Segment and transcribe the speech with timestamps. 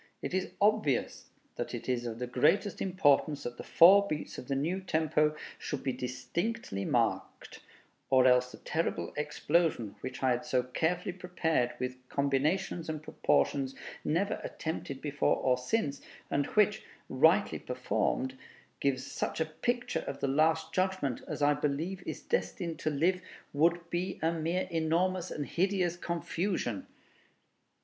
[0.23, 1.27] It is obvious
[1.57, 5.35] that it is of the greatest importance that the four beats of the new tempo
[5.59, 7.59] should be distinctly marked,
[8.09, 13.75] or else the terrible explosion, which I had so carefully prepared with combinations and proportions
[14.03, 18.35] never attempted before or since, and which, rightly performed,
[18.79, 23.21] gives such a picture of the Last Judgment as I believe is destined to live,
[23.53, 26.87] would be a mere enormous and hideous confusion.